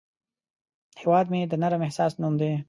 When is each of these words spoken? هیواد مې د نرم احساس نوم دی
هیواد 0.99 1.25
مې 1.31 1.41
د 1.47 1.53
نرم 1.61 1.81
احساس 1.85 2.13
نوم 2.21 2.33
دی 2.41 2.51